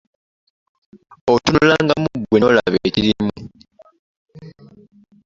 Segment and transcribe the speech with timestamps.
[1.33, 3.31] Otunulangamu ggwe n'olaba ekirimu.